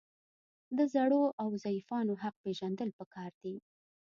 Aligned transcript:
د 0.77 0.79
زړو 0.93 1.23
او 1.41 1.49
ضعیفانو 1.63 2.13
حق 2.23 2.35
پیژندل 2.43 2.89
پکار 2.99 3.31
دي. 3.43 3.55